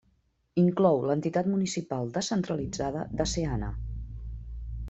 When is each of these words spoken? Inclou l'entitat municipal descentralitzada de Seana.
Inclou 0.61 1.01
l'entitat 1.09 1.51
municipal 1.51 2.09
descentralitzada 2.17 3.07
de 3.21 3.29
Seana. 3.35 3.73